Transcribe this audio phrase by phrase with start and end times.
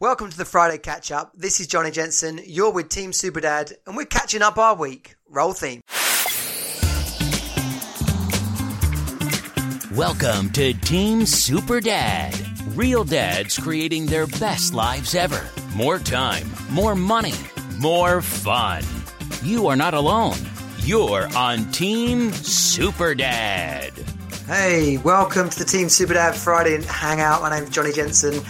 [0.00, 1.32] Welcome to the Friday catch up.
[1.34, 2.38] This is Johnny Jensen.
[2.46, 5.16] You're with Team Superdad, and we're catching up our week.
[5.28, 5.80] Roll theme.
[9.96, 12.32] Welcome to Team Super Dad.
[12.76, 15.50] Real dads creating their best lives ever.
[15.74, 17.34] More time, more money,
[17.78, 18.84] more fun.
[19.42, 20.38] You are not alone.
[20.78, 23.92] You're on Team Super Dad.
[24.46, 27.42] Hey, welcome to the Team Superdad Friday Hangout.
[27.42, 28.40] My name's Johnny Jensen.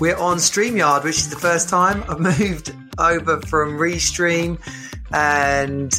[0.00, 4.60] We're on StreamYard, which is the first time I've moved over from Restream
[5.10, 5.92] and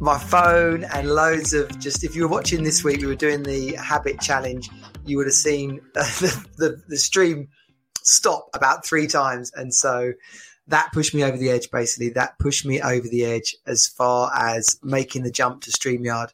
[0.00, 2.04] my phone and loads of just.
[2.04, 4.68] If you were watching this week, we were doing the habit challenge.
[5.06, 7.48] You would have seen the, the, the stream
[8.02, 10.12] stop about three times, and so
[10.66, 11.70] that pushed me over the edge.
[11.70, 16.32] Basically, that pushed me over the edge as far as making the jump to StreamYard.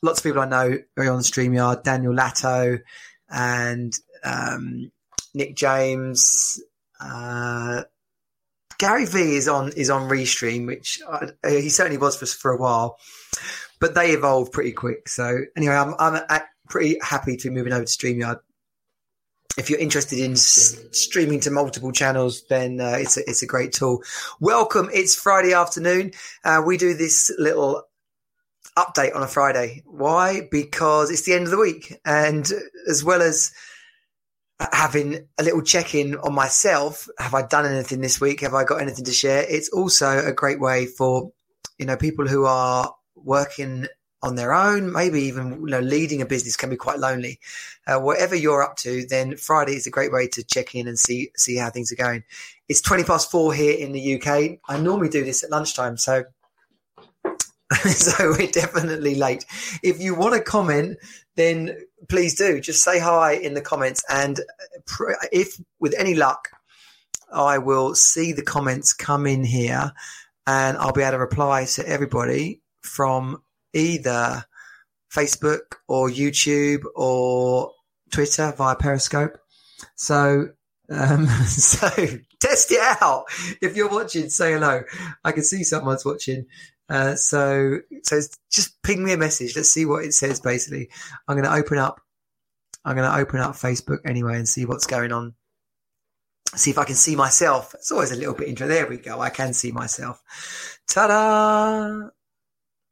[0.00, 1.82] Lots of people I know are on StreamYard.
[1.82, 2.82] Daniel Latto
[3.28, 3.92] and
[4.22, 4.92] um,
[5.34, 6.62] Nick James.
[7.00, 7.82] Uh,
[8.78, 12.56] Gary V is on is on Restream, which uh, he certainly was for for a
[12.56, 12.98] while,
[13.80, 15.08] but they evolved pretty quick.
[15.08, 18.38] So anyway, I'm I'm pretty happy to be moving over to Streamyard.
[19.56, 23.46] If you're interested in s- streaming to multiple channels, then uh, it's a, it's a
[23.46, 24.04] great tool.
[24.38, 24.88] Welcome.
[24.92, 26.12] It's Friday afternoon.
[26.44, 27.82] Uh, we do this little
[28.76, 29.82] update on a Friday.
[29.84, 30.42] Why?
[30.52, 32.48] Because it's the end of the week, and
[32.88, 33.50] as well as
[34.60, 37.08] having a little check in on myself.
[37.18, 38.40] Have I done anything this week?
[38.40, 39.44] Have I got anything to share?
[39.48, 41.32] It's also a great way for,
[41.78, 43.86] you know, people who are working
[44.20, 47.38] on their own, maybe even, you know, leading a business can be quite lonely.
[47.86, 50.98] Uh, whatever you're up to, then Friday is a great way to check in and
[50.98, 52.24] see, see how things are going.
[52.68, 54.58] It's 20 past four here in the UK.
[54.68, 55.96] I normally do this at lunchtime.
[55.96, 56.24] So
[57.86, 59.44] so we're definitely late.
[59.82, 60.98] If you want to comment,
[61.36, 61.76] then
[62.08, 62.60] please do.
[62.60, 64.40] Just say hi in the comments, and
[65.32, 66.48] if with any luck,
[67.32, 69.92] I will see the comments come in here,
[70.46, 73.42] and I'll be able to reply to everybody from
[73.74, 74.44] either
[75.12, 77.72] Facebook or YouTube or
[78.10, 79.38] Twitter via Periscope.
[79.94, 80.48] So
[80.90, 81.88] um, so
[82.40, 83.24] test it out.
[83.60, 84.82] If you're watching, say hello.
[85.24, 86.46] I can see someone's watching.
[86.88, 89.54] Uh, so, so just ping me a message.
[89.56, 90.40] Let's see what it says.
[90.40, 90.88] Basically,
[91.26, 92.00] I'm going to open up.
[92.84, 95.34] I'm going to open up Facebook anyway and see what's going on.
[96.54, 97.74] See if I can see myself.
[97.74, 98.74] It's always a little bit interesting.
[98.74, 99.20] There we go.
[99.20, 100.22] I can see myself.
[100.88, 102.08] Ta-da!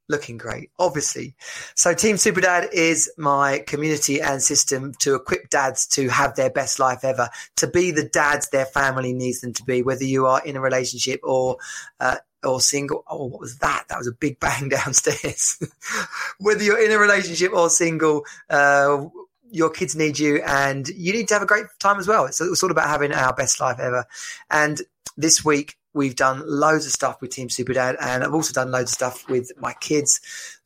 [0.09, 1.35] Looking great, obviously.
[1.75, 6.79] So, Team Superdad is my community and system to equip dads to have their best
[6.79, 10.41] life ever, to be the dads their family needs them to be, whether you are
[10.45, 11.57] in a relationship or
[11.99, 13.03] uh, or single.
[13.07, 13.85] Oh, what was that?
[13.89, 15.61] That was a big bang downstairs.
[16.39, 19.05] Whether you're in a relationship or single, uh,
[19.51, 22.25] your kids need you and you need to have a great time as well.
[22.25, 24.05] It's, it's all about having our best life ever.
[24.49, 24.81] And
[25.15, 28.91] this week, we've done loads of stuff with Team Superdad and I've also done loads
[28.91, 30.21] of stuff with my kids.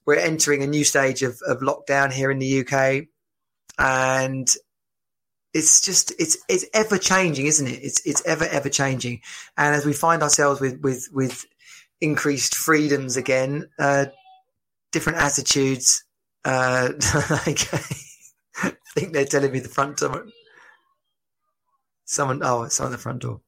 [0.05, 3.07] We're entering a new stage of, of lockdown here in the UK
[3.79, 4.47] and
[5.53, 7.79] it's just it's it's ever changing, isn't it?
[7.83, 9.21] It's it's ever ever changing,
[9.57, 11.45] and as we find ourselves with with with
[11.99, 14.05] increased freedoms again, uh,
[14.91, 16.03] different attitudes.
[16.43, 16.89] Uh,
[17.29, 17.73] like,
[18.63, 20.25] I think they're telling me the front door.
[22.05, 23.41] Someone, oh, it's on the front door.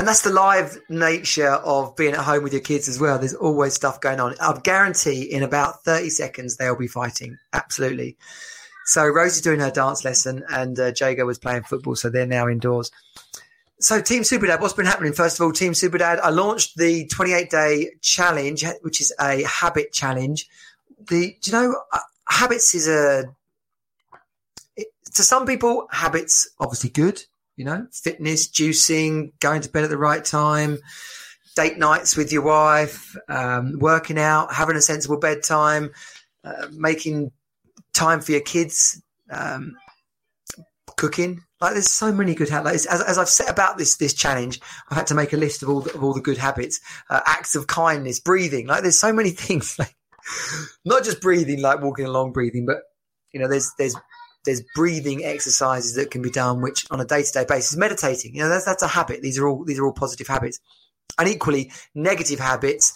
[0.00, 3.18] And that's the live nature of being at home with your kids as well.
[3.18, 4.34] There's always stuff going on.
[4.40, 7.36] I guarantee in about 30 seconds they'll be fighting.
[7.52, 8.16] Absolutely.
[8.86, 11.96] So Rosie's doing her dance lesson and uh, Jago was playing football.
[11.96, 12.90] So they're now indoors.
[13.78, 15.12] So Team Superdad, what's been happening?
[15.12, 19.92] First of all, Team Superdad, I launched the 28 day challenge, which is a habit
[19.92, 20.48] challenge.
[21.10, 23.24] The, do you know, uh, habits is a,
[24.76, 27.22] it, to some people, habits obviously good,
[27.60, 30.78] you know, fitness, juicing, going to bed at the right time,
[31.56, 35.90] date nights with your wife, um, working out, having a sensible bedtime,
[36.42, 37.30] uh, making
[37.92, 39.76] time for your kids, um,
[40.96, 41.44] cooking.
[41.60, 42.86] Like there's so many good habits.
[42.86, 44.58] As, as, I've set about this this challenge,
[44.90, 46.80] I've had to make a list of all the, of all the good habits,
[47.10, 48.68] uh, acts of kindness, breathing.
[48.68, 49.78] Like there's so many things.
[49.78, 49.94] Like
[50.86, 52.78] not just breathing, like walking along, breathing, but
[53.34, 53.96] you know, there's there's
[54.44, 58.34] there's breathing exercises that can be done, which on a day to day basis, meditating.
[58.34, 59.22] You know, that's that's a habit.
[59.22, 60.60] These are all these are all positive habits,
[61.18, 62.94] and equally negative habits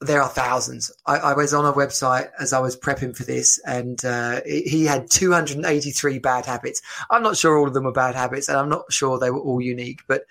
[0.00, 0.90] there are thousands.
[1.06, 4.84] I, I, was on a website as I was prepping for this, and uh, he
[4.84, 6.82] had 283 bad habits.
[7.10, 9.40] I'm not sure all of them were bad habits, and I'm not sure they were
[9.40, 10.24] all unique, but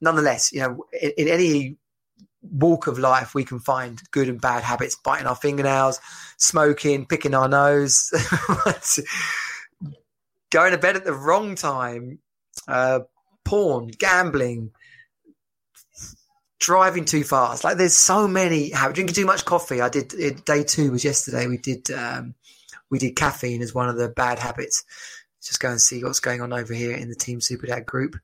[0.00, 1.76] nonetheless, you know, in, in any
[2.42, 6.00] walk of life, we can find good and bad habits: biting our fingernails,
[6.36, 8.10] smoking, picking our nose,
[10.50, 12.18] going to bed at the wrong time.
[12.66, 13.00] Uh,
[13.44, 14.72] porn, gambling,
[16.58, 17.64] driving too fast.
[17.64, 18.70] Like there's so many.
[18.70, 19.80] Drinking too much coffee.
[19.80, 20.12] I did.
[20.14, 21.46] It, day two was yesterday.
[21.46, 21.90] We did.
[21.90, 22.34] Um,
[22.90, 24.84] we did caffeine as one of the bad habits.
[25.42, 28.16] Just go and see what's going on over here in the Team Superdad group.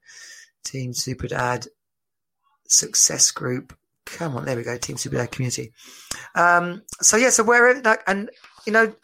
[0.64, 1.68] Team Superdad
[2.66, 3.76] success group.
[4.06, 4.76] Come on, there we go.
[4.76, 5.72] Team Superdad community.
[6.34, 7.70] Um, so yeah, so where
[8.06, 8.30] and
[8.66, 8.94] you know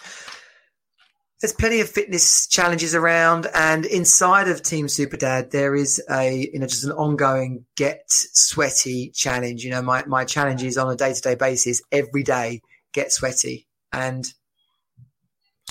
[1.41, 6.59] there's plenty of fitness challenges around, and inside of Team Superdad, there is a you
[6.59, 9.65] know just an ongoing get sweaty challenge.
[9.65, 12.61] You know, my my challenge is on a day to day basis every day
[12.93, 14.27] get sweaty, and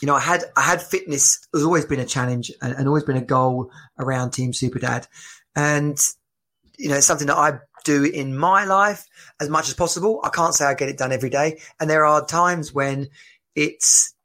[0.02, 3.04] you know I had I had fitness has always been a challenge and, and always
[3.04, 5.08] been a goal around Team Superdad,
[5.56, 6.00] and
[6.80, 9.06] you know it's something that I do in my life
[9.40, 10.20] as much as possible.
[10.24, 13.10] I can't say I get it done every day, and there are times when
[13.54, 14.16] it's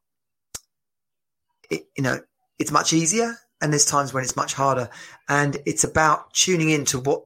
[1.71, 2.21] it, you know,
[2.59, 4.89] it's much easier and there's times when it's much harder.
[5.29, 7.25] And it's about tuning into what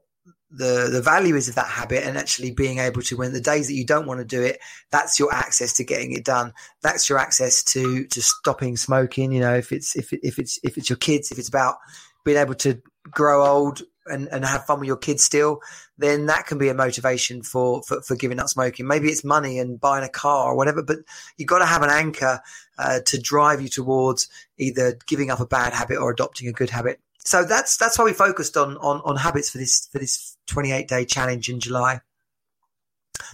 [0.50, 3.66] the the value is of that habit and actually being able to when the days
[3.66, 4.58] that you don't want to do it
[4.90, 9.40] that's your access to getting it done that's your access to to stopping smoking you
[9.40, 11.76] know if it's if if it's if it's your kids if it's about
[12.24, 12.80] being able to
[13.10, 15.60] grow old and, and have fun with your kids still,
[15.96, 18.86] then that can be a motivation for, for, for giving up smoking.
[18.86, 20.98] Maybe it's money and buying a car or whatever, but
[21.36, 22.40] you've got to have an anchor
[22.78, 26.70] uh, to drive you towards either giving up a bad habit or adopting a good
[26.70, 27.00] habit.
[27.24, 30.88] So that's that's why we focused on on, on habits for this for this 28
[30.88, 32.00] day challenge in July.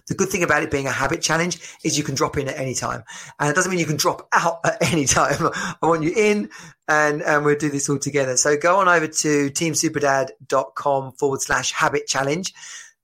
[0.06, 2.58] The good thing about it being a habit challenge is you can drop in at
[2.58, 3.04] any time.
[3.38, 5.50] And it doesn't mean you can drop out at any time.
[5.82, 6.50] I want you in
[6.88, 8.36] and, and we'll do this all together.
[8.36, 12.54] So go on over to teamsuperdad.com forward slash habit challenge.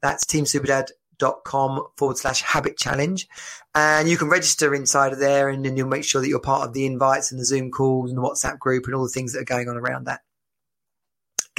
[0.02, 3.28] That's teamsuperdad.com forward slash habit challenge.
[3.74, 6.66] And you can register inside of there and then you'll make sure that you're part
[6.66, 9.32] of the invites and the Zoom calls and the WhatsApp group and all the things
[9.32, 10.20] that are going on around that.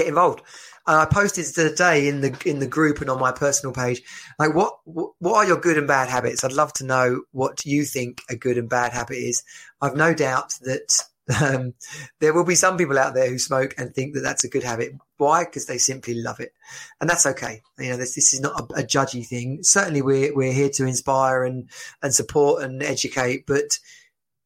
[0.01, 0.41] Get involved.
[0.87, 4.01] And I posted today in the in the group and on my personal page,
[4.39, 6.43] like what what are your good and bad habits?
[6.43, 9.43] I'd love to know what you think a good and bad habit is.
[9.79, 11.03] I've no doubt that
[11.39, 11.75] um,
[12.19, 14.63] there will be some people out there who smoke and think that that's a good
[14.63, 14.93] habit.
[15.17, 15.43] Why?
[15.43, 16.51] Because they simply love it,
[16.99, 17.61] and that's okay.
[17.77, 19.59] You know, this, this is not a, a judgy thing.
[19.61, 21.69] Certainly, we're we're here to inspire and
[22.01, 23.77] and support and educate, but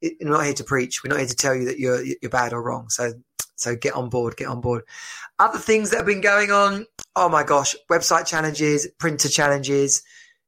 [0.02, 1.02] we're not here to preach.
[1.02, 2.90] We're not here to tell you that you're you're bad or wrong.
[2.90, 3.14] So
[3.56, 4.84] so get on board, get on board.
[5.40, 6.86] Other things that have been going on.
[7.16, 10.04] Oh my gosh, website challenges, printer challenges.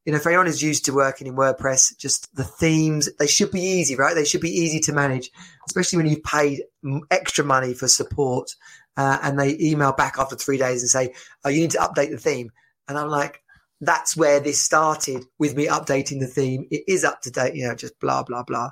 [0.06, 3.52] You know, for anyone who's used to working in WordPress, just the themes, they should
[3.52, 4.16] be easy, right?
[4.16, 5.32] They should be easy to manage,
[5.68, 6.64] especially when you've paid
[7.12, 8.56] extra money for support
[8.96, 11.14] uh, and they email back after three days and say,
[11.44, 12.52] oh, you need to update the theme.
[12.88, 13.42] And I'm like,
[13.80, 16.68] that's where this started with me updating the theme.
[16.72, 18.72] It is up to date, you know, just blah, blah, blah.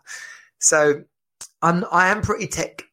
[0.60, 1.04] So
[1.62, 2.84] I'm, I am pretty tech,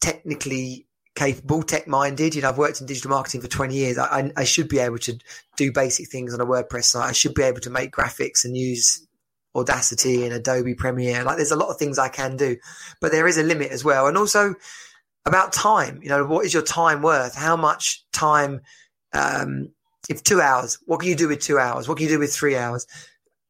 [0.00, 0.85] technically
[1.16, 2.34] capable, tech minded.
[2.34, 3.98] You know, I've worked in digital marketing for 20 years.
[3.98, 5.18] I, I, should be able to
[5.56, 7.08] do basic things on a WordPress site.
[7.08, 9.04] I should be able to make graphics and use
[9.56, 11.24] Audacity and Adobe Premiere.
[11.24, 12.56] Like there's a lot of things I can do,
[13.00, 14.06] but there is a limit as well.
[14.06, 14.54] And also
[15.24, 17.34] about time, you know, what is your time worth?
[17.34, 18.60] How much time,
[19.12, 19.72] um,
[20.08, 21.88] if two hours, what can you do with two hours?
[21.88, 22.86] What can you do with three hours?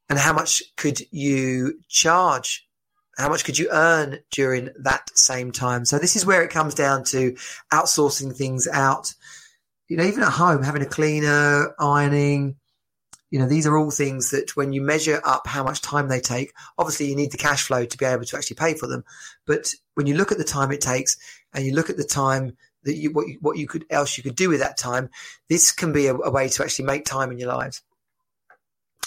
[0.08, 2.65] And how much could you charge
[3.16, 5.84] how much could you earn during that same time?
[5.84, 7.32] So this is where it comes down to
[7.72, 9.14] outsourcing things out.
[9.88, 12.56] You know, even at home, having a cleaner, ironing,
[13.30, 16.20] you know, these are all things that when you measure up how much time they
[16.20, 19.04] take, obviously you need the cash flow to be able to actually pay for them.
[19.46, 21.16] But when you look at the time it takes
[21.52, 24.22] and you look at the time that you, what you, what you could else you
[24.22, 25.10] could do with that time,
[25.48, 27.82] this can be a, a way to actually make time in your lives.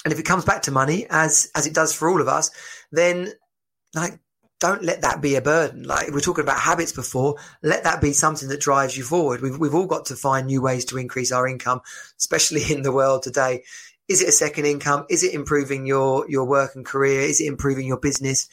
[0.04, 2.51] And if it comes back to money, as as it does for all of us,
[2.92, 3.34] then
[3.93, 4.19] like
[4.60, 5.84] don't let that be a burden.
[5.84, 9.41] Like we're talking about habits before, let that be something that drives you forward.
[9.41, 11.81] We've, we've all got to find new ways to increase our income,
[12.17, 13.63] especially in the world today.
[14.10, 15.05] Is it a second income?
[15.10, 17.22] Is it improving your, your work and career?
[17.22, 18.50] Is it improving your business?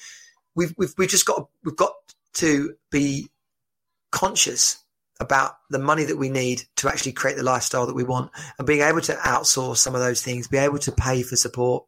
[0.55, 1.93] We've, we've, we've just got, we've got
[2.35, 3.29] to be
[4.13, 4.79] conscious
[5.19, 8.67] about the money that we need to actually create the lifestyle that we want and
[8.67, 11.87] being able to outsource some of those things, be able to pay for support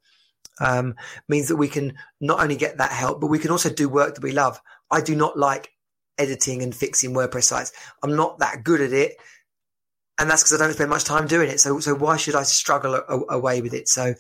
[0.61, 0.95] um,
[1.29, 4.15] means that we can not only get that help, but we can also do work
[4.15, 4.61] that we love.
[4.91, 5.73] I do not like
[6.19, 7.73] editing and fixing WordPress sites.
[8.03, 9.17] I'm not that good at it.
[10.19, 11.61] And that's because I don't spend much time doing it.
[11.61, 13.89] So, so why should I struggle a- away with it?
[13.89, 14.15] So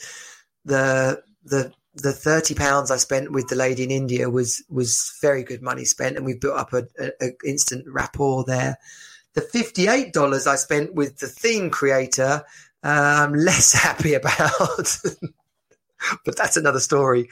[0.64, 5.42] the, the, the 30 pounds I spent with the lady in India was, was very
[5.42, 6.16] good money spent.
[6.16, 8.78] And we've built up a, a, a instant rapport there.
[9.34, 12.44] The $58 I spent with the theme creator,
[12.82, 14.98] I'm um, less happy about.
[16.24, 17.28] but that's another story.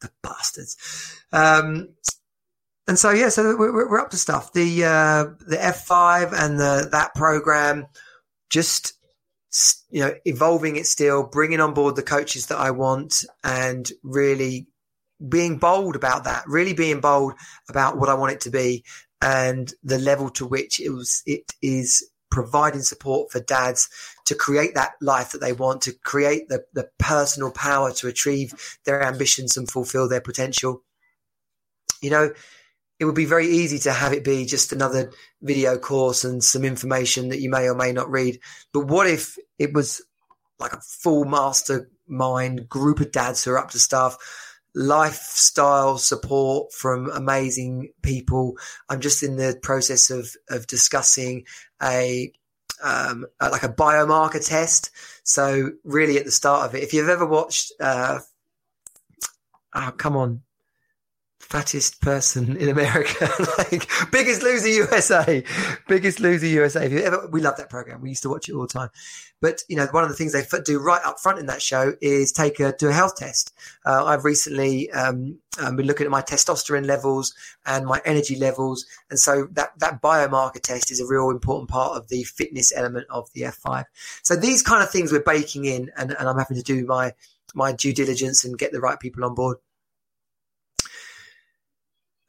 [0.00, 0.76] The bastards.
[1.32, 1.90] Um,
[2.86, 4.52] and so yeah, so we're, we're up to stuff.
[4.52, 7.86] The uh, the F five and the that program
[8.50, 8.92] just
[9.90, 14.66] you know evolving it still, bringing on board the coaches that I want, and really
[15.26, 16.44] being bold about that.
[16.46, 17.34] Really being bold
[17.70, 18.84] about what I want it to be
[19.24, 23.88] and the level to which it was it is providing support for dads
[24.24, 28.76] to create that life that they want, to create the, the personal power to achieve
[28.84, 30.82] their ambitions and fulfill their potential.
[32.02, 32.32] You know,
[32.98, 35.12] it would be very easy to have it be just another
[35.42, 38.40] video course and some information that you may or may not read.
[38.72, 40.02] But what if it was
[40.58, 44.18] like a full mastermind group of dads who are up to stuff?
[44.74, 48.56] Lifestyle support from amazing people.
[48.88, 51.44] I'm just in the process of of discussing
[51.82, 52.32] a
[52.82, 54.90] um, like a biomarker test.
[55.22, 58.20] So really, at the start of it, if you've ever watched, uh,
[59.74, 60.42] oh come on,
[61.54, 65.44] fattest person in America, like Biggest Loser USA,
[65.86, 66.84] Biggest Loser USA.
[66.84, 68.00] If you ever, we love that program.
[68.00, 68.88] We used to watch it all the time.
[69.40, 71.94] But you know, one of the things they do right up front in that show
[72.00, 73.52] is take a do a health test.
[73.86, 77.32] Uh, I've recently um, um, been looking at my testosterone levels
[77.64, 81.96] and my energy levels, and so that that biomarker test is a real important part
[81.96, 83.84] of the fitness element of the F5.
[84.24, 87.12] So these kind of things we're baking in, and, and I'm having to do my
[87.54, 89.58] my due diligence and get the right people on board.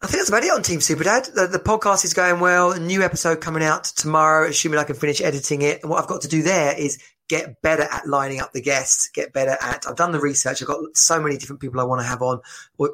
[0.01, 1.25] I think that's about it on Team Super Dad.
[1.33, 2.73] The, the, podcast is going well.
[2.73, 5.81] A new episode coming out tomorrow, assuming I can finish editing it.
[5.81, 9.09] And what I've got to do there is get better at lining up the guests,
[9.09, 10.61] get better at, I've done the research.
[10.61, 12.41] I've got so many different people I want to have on,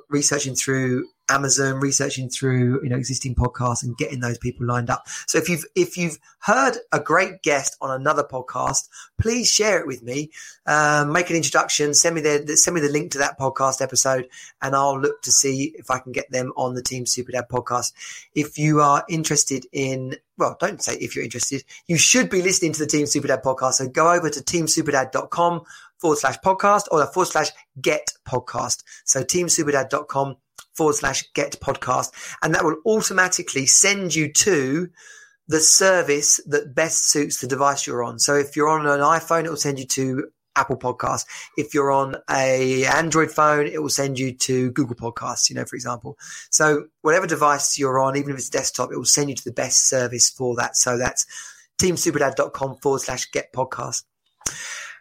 [0.09, 5.07] researching through Amazon, researching through you know existing podcasts and getting those people lined up.
[5.27, 9.87] So if you've if you've heard a great guest on another podcast, please share it
[9.87, 10.31] with me.
[10.65, 11.93] Um, make an introduction.
[11.93, 14.27] Send me the send me the link to that podcast episode,
[14.61, 17.47] and I'll look to see if I can get them on the Team Super Dad
[17.49, 17.93] podcast.
[18.35, 21.63] If you are interested in well, don't say if you're interested.
[21.87, 23.73] You should be listening to the Team Super Dad podcast.
[23.73, 25.61] So go over to teamsuperdad.com
[25.99, 28.83] forward slash podcast or forward slash get podcast.
[29.05, 30.37] So teamsuperdad.com
[30.73, 32.11] forward slash get podcast.
[32.41, 34.89] And that will automatically send you to
[35.47, 38.17] the service that best suits the device you're on.
[38.17, 41.25] So if you're on an iPhone, it will send you to Apple Podcasts.
[41.57, 45.65] If you're on a Android phone, it will send you to Google Podcasts, you know,
[45.65, 46.17] for example.
[46.49, 49.51] So whatever device you're on, even if it's desktop, it will send you to the
[49.51, 50.75] best service for that.
[50.75, 51.25] So that's
[51.79, 54.03] teamsuperdad.com forward slash get podcast.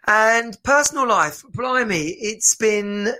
[0.06, 3.12] And personal life, blimey, it's been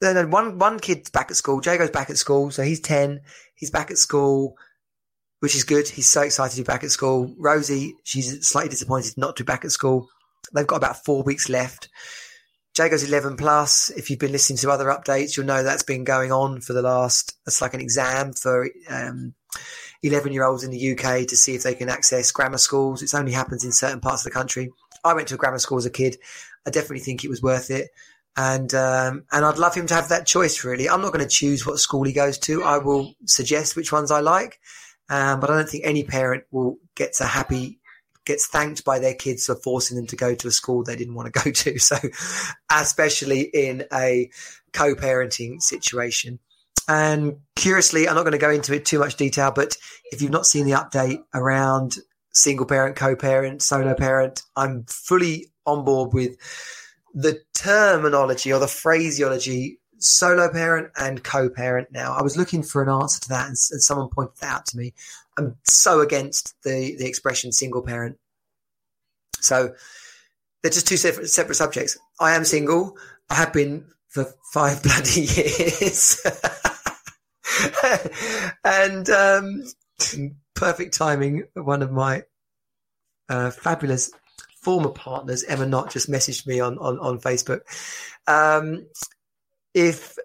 [0.00, 1.60] then one one kid's back at school.
[1.60, 3.20] Jago's back at school, so he's ten.
[3.54, 4.56] He's back at school,
[5.40, 5.88] which is good.
[5.88, 7.34] He's so excited to be back at school.
[7.38, 10.08] Rosie, she's slightly disappointed not to be back at school.
[10.52, 11.88] They've got about four weeks left.
[12.74, 13.90] Jago's 11 plus.
[13.90, 16.82] If you've been listening to other updates, you'll know that's been going on for the
[16.82, 19.34] last, it's like an exam for um,
[20.02, 23.02] 11 year olds in the UK to see if they can access grammar schools.
[23.02, 24.70] It only happens in certain parts of the country.
[25.04, 26.16] I went to a grammar school as a kid.
[26.66, 27.90] I definitely think it was worth it
[28.36, 30.64] and um, and I'd love him to have that choice.
[30.64, 32.62] Really, I'm not going to choose what school he goes to.
[32.62, 34.60] I will suggest which ones I like,
[35.08, 37.79] um, but I don't think any parent will get a happy
[38.30, 41.14] gets thanked by their kids for forcing them to go to a school they didn't
[41.14, 41.78] want to go to.
[41.78, 41.96] So,
[42.70, 44.30] especially in a
[44.72, 46.38] co-parenting situation.
[46.88, 49.76] And curiously, I'm not going to go into it too much detail, but
[50.12, 51.96] if you've not seen the update around
[52.32, 56.36] single parent, co-parent, solo parent, I'm fully on board with
[57.14, 62.88] the terminology or the phraseology solo parent and co-parent now i was looking for an
[62.88, 64.94] answer to that and, and, someone pointed that out to me
[65.40, 68.16] i'm so against the the expression single parent.
[69.40, 69.74] So
[70.62, 71.98] they're just two separate, separate subjects.
[72.20, 72.96] I am single.
[73.30, 76.20] I have been for five bloody years.
[78.64, 79.64] And um,
[80.54, 82.22] perfect timing one of my
[83.28, 84.10] uh, fabulous
[84.62, 87.60] former partners, Emma Knott, just messaged me on on, on Facebook.
[88.26, 88.86] Um,
[89.74, 90.16] if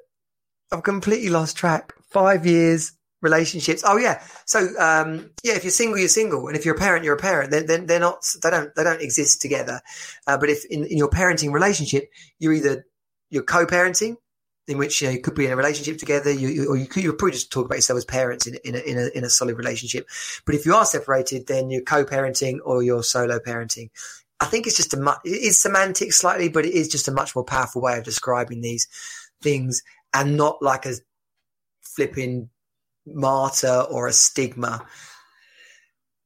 [0.72, 2.94] I've completely lost track, five years
[3.26, 3.84] relationships.
[3.86, 7.04] Oh yeah, so um, yeah, if you're single, you're single, and if you're a parent,
[7.04, 7.52] you're a parent.
[7.52, 8.26] Then they're, they're, not.
[8.42, 8.74] They don't.
[8.76, 9.82] They don't exist together.
[10.26, 12.86] Uh, but if in, in your parenting relationship, you're either
[13.30, 14.16] you're co-parenting,
[14.68, 16.88] in which you, know, you could be in a relationship together, you, you, or you
[16.88, 19.24] could you probably just talk about yourself as parents in, in, a, in, a, in
[19.24, 20.08] a solid relationship.
[20.46, 23.90] But if you are separated, then you're co-parenting or you're solo parenting.
[24.40, 27.12] I think it's just a much, it is semantic slightly, but it is just a
[27.12, 28.88] much more powerful way of describing these
[29.42, 30.96] things and not like a
[31.82, 32.50] flipping
[33.06, 34.86] martyr or a stigma.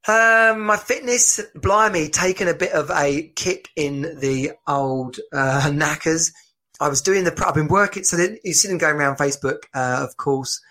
[0.07, 6.31] Um, my fitness, blimey, taken a bit of a kick in the old uh, knackers.
[6.79, 10.05] I was doing the, I've been working, so you see them going around Facebook, uh,
[10.07, 10.61] of course,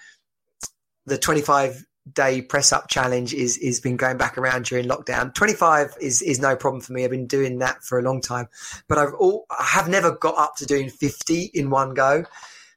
[1.05, 1.85] the 25
[2.15, 5.35] day press up challenge is is been going back around during lockdown.
[5.35, 7.05] 25 is is no problem for me.
[7.05, 8.49] I've been doing that for a long time,
[8.89, 12.25] but I've all I have never got up to doing 50 in one go.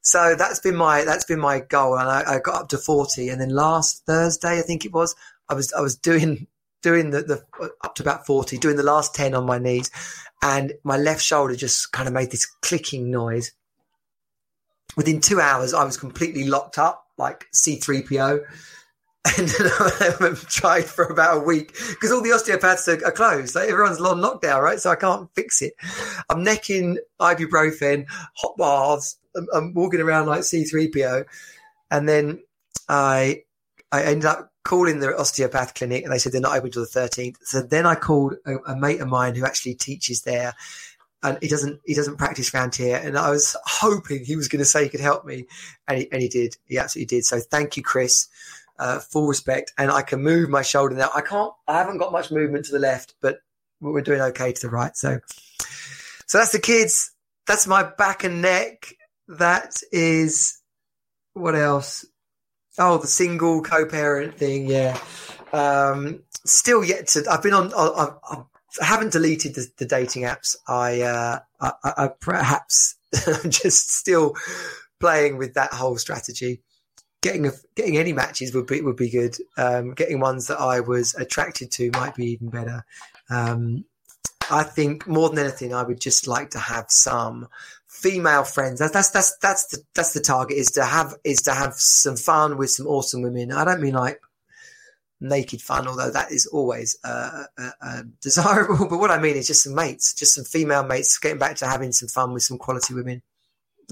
[0.01, 3.29] So that's been my that's been my goal, and I, I got up to 40.
[3.29, 5.15] And then last Thursday, I think it was,
[5.47, 6.47] I was I was doing
[6.81, 9.91] doing the, the up to about 40, doing the last 10 on my knees,
[10.41, 13.51] and my left shoulder just kind of made this clicking noise.
[14.97, 18.43] Within two hours, I was completely locked up, like C3PO
[19.37, 23.53] and I haven't tried for about a week because all the osteopaths are, are closed.
[23.53, 24.79] Like everyone's on lockdown, right?
[24.79, 25.73] So I can't fix it.
[26.27, 29.17] I'm necking ibuprofen, hot baths.
[29.35, 31.25] I'm, I'm walking around like C3PO,
[31.91, 32.41] and then
[32.89, 33.43] I
[33.91, 36.99] I ended up calling the osteopath clinic, and they said they're not open till the
[36.99, 37.35] 13th.
[37.43, 40.55] So then I called a, a mate of mine who actually teaches there,
[41.21, 42.99] and he doesn't he doesn't practice around here.
[43.03, 45.45] And I was hoping he was going to say he could help me,
[45.87, 46.57] and he, and he did.
[46.65, 47.25] He absolutely did.
[47.25, 48.27] So thank you, Chris
[48.81, 51.11] uh, full respect, and I can move my shoulder now.
[51.13, 51.53] I can't.
[51.67, 53.37] I haven't got much movement to the left, but
[53.79, 54.97] we're doing okay to the right.
[54.97, 55.19] So,
[56.25, 57.11] so that's the kids.
[57.45, 58.93] That's my back and neck.
[59.27, 60.59] That is
[61.33, 62.05] what else?
[62.79, 64.65] Oh, the single co-parent thing.
[64.65, 64.97] Yeah.
[65.53, 67.23] Um, still yet to.
[67.29, 67.71] I've been on.
[67.75, 68.43] I, I,
[68.81, 70.55] I haven't deleted the, the dating apps.
[70.67, 72.95] I, uh, I, I perhaps
[73.47, 74.35] just still
[74.99, 76.63] playing with that whole strategy
[77.21, 79.35] getting a, getting any matches would be would be good.
[79.57, 82.85] Um, getting ones that I was attracted to might be even better.
[83.29, 83.85] Um,
[84.49, 87.47] I think more than anything, I would just like to have some
[87.87, 88.79] female friends.
[88.79, 92.17] That's that's that's that's the that's the target is to have is to have some
[92.17, 93.51] fun with some awesome women.
[93.51, 94.19] I don't mean like
[95.21, 98.87] naked fun, although that is always uh, uh, uh, desirable.
[98.89, 101.67] But what I mean is just some mates, just some female mates, getting back to
[101.67, 103.21] having some fun with some quality women.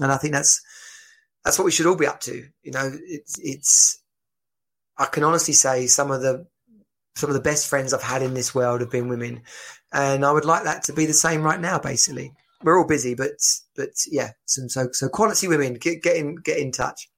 [0.00, 0.60] And I think that's
[1.44, 2.46] that's what we should all be up to.
[2.62, 4.02] You know, it's, it's,
[4.98, 6.46] I can honestly say some of the,
[7.16, 9.42] some of the best friends I've had in this world have been women.
[9.92, 12.32] And I would like that to be the same right now, basically.
[12.62, 13.32] We're all busy, but,
[13.74, 17.08] but yeah, some, so, so quality women, get, get in, get in touch.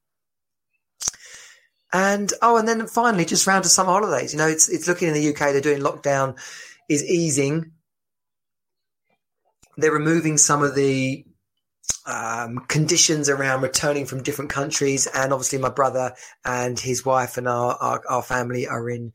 [1.92, 4.32] And, oh, and then finally, just round to summer holidays.
[4.32, 6.38] You know, it's, it's looking in the UK, they're doing lockdown
[6.88, 7.72] is easing.
[9.76, 11.24] They're removing some of the
[12.06, 15.06] um, conditions around returning from different countries.
[15.06, 19.12] And obviously, my brother and his wife and our, our, our family are in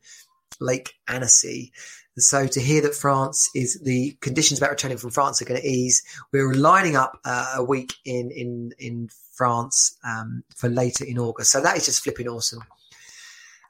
[0.60, 1.72] Lake Annecy.
[2.18, 5.66] So to hear that France is the conditions about returning from France are going to
[5.66, 11.18] ease, we're lining up uh, a week in in in France um, for later in
[11.18, 11.52] August.
[11.52, 12.64] So that is just flipping awesome.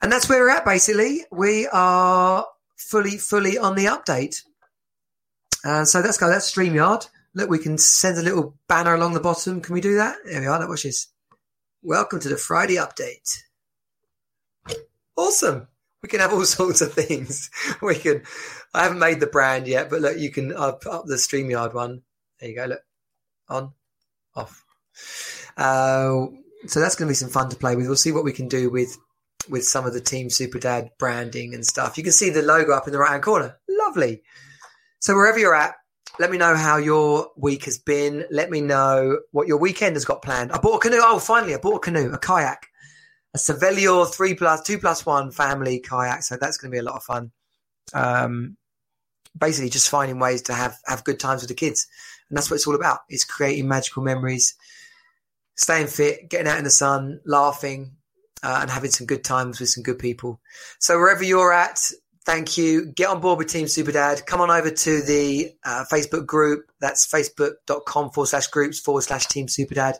[0.00, 0.64] And that's where we're at.
[0.64, 4.42] Basically, we are fully fully on the update.
[5.64, 6.28] Uh, so let's go.
[6.28, 7.08] That's Streamyard.
[7.34, 9.60] Look, we can send a little banner along the bottom.
[9.60, 10.16] Can we do that?
[10.24, 10.58] There we are.
[10.58, 11.08] That watches.
[11.82, 13.42] Welcome to the Friday update.
[15.16, 15.68] Awesome.
[16.02, 17.50] We can have all sorts of things.
[17.82, 18.22] We can.
[18.74, 20.56] I haven't made the brand yet, but look, you can.
[20.56, 22.02] I've put up the Streamyard one.
[22.40, 22.64] There you go.
[22.64, 22.82] Look,
[23.48, 23.72] on,
[24.34, 24.64] off.
[25.56, 26.26] Uh,
[26.66, 27.86] so that's going to be some fun to play with.
[27.86, 28.96] We'll see what we can do with
[29.48, 31.96] with some of the Team Super Dad branding and stuff.
[31.98, 33.58] You can see the logo up in the right hand corner.
[33.68, 34.22] Lovely.
[35.00, 35.74] So wherever you're at,
[36.18, 38.24] let me know how your week has been.
[38.30, 40.52] Let me know what your weekend has got planned.
[40.52, 40.98] I bought a canoe.
[41.00, 42.66] Oh, finally, I bought a canoe, a kayak,
[43.34, 46.22] a Sevylor three plus two plus one family kayak.
[46.22, 47.30] So that's going to be a lot of fun.
[47.94, 48.56] Um,
[49.38, 51.86] basically, just finding ways to have have good times with the kids,
[52.28, 53.00] and that's what it's all about.
[53.08, 54.56] It's creating magical memories,
[55.54, 57.96] staying fit, getting out in the sun, laughing,
[58.42, 60.40] uh, and having some good times with some good people.
[60.78, 61.92] So wherever you're at,
[62.28, 62.84] Thank you.
[62.84, 64.26] Get on board with Team Superdad.
[64.26, 66.70] Come on over to the uh, Facebook group.
[66.78, 69.94] That's facebook.com forward slash groups forward slash Team Superdad.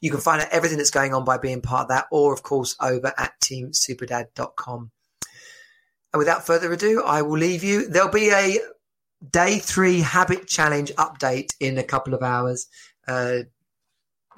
[0.00, 2.42] You can find out everything that's going on by being part of that, or of
[2.42, 4.92] course over at teamsuperdad.com.
[6.14, 7.86] And without further ado, I will leave you.
[7.86, 8.60] There'll be a
[9.30, 12.66] day three habit challenge update in a couple of hours.
[13.06, 13.40] Uh,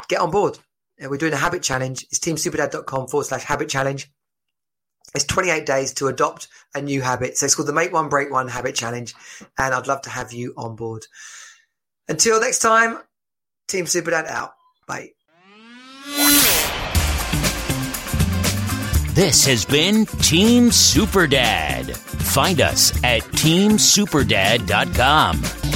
[0.08, 0.58] get on board.
[1.00, 2.06] we're doing a habit challenge.
[2.10, 4.10] It's teamsuperdad.com forward slash habit challenge.
[5.14, 7.38] It's 28 days to adopt a new habit.
[7.38, 9.14] So it's called the Make One Break One Habit Challenge.
[9.58, 11.06] And I'd love to have you on board.
[12.08, 12.98] Until next time,
[13.68, 14.52] Team Superdad out.
[14.86, 15.10] Bye.
[19.14, 21.96] This has been Team Superdad.
[21.96, 25.75] Find us at teamsuperdad.com.